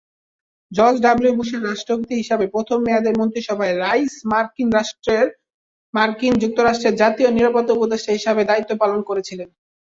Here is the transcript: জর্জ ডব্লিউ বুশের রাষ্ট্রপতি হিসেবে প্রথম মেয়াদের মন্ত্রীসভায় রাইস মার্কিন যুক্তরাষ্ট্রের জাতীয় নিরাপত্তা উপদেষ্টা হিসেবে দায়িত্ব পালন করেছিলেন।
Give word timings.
জর্জ 0.71 0.97
ডব্লিউ 1.05 1.33
বুশের 1.39 1.61
রাষ্ট্রপতি 1.63 2.13
হিসেবে 2.21 2.45
প্রথম 2.55 2.77
মেয়াদের 2.85 3.17
মন্ত্রীসভায় 3.19 3.75
রাইস 3.77 4.13
মার্কিন 5.93 6.33
যুক্তরাষ্ট্রের 6.43 6.93
জাতীয় 7.01 7.29
নিরাপত্তা 7.31 7.75
উপদেষ্টা 7.75 8.11
হিসেবে 8.17 8.41
দায়িত্ব 8.49 8.71
পালন 8.81 8.99
করেছিলেন। 9.09 9.49